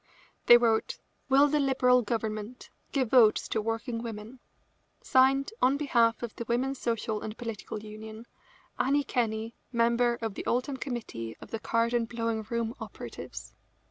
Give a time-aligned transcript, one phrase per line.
[0.47, 0.97] They wrote:
[1.29, 4.39] "Will the Liberal Government give votes to working women?
[5.03, 8.25] Signed, on behalf of the Women's Social and Political Union,
[8.79, 13.53] Annie Kenney, member of the Oldham committee of the card and blowing room operatives."